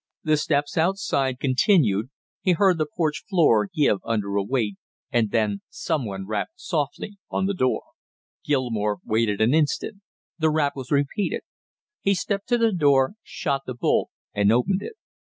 [0.23, 2.09] The steps outside continued,
[2.41, 4.77] he heard the porch floor give under a weight,
[5.11, 7.83] and then some one rapped softly on the door.
[8.43, 10.01] Gilmore waited an instant;
[10.39, 11.43] the rap was repeated;
[12.01, 14.93] he stepped to the door, shot the bolt and opened it.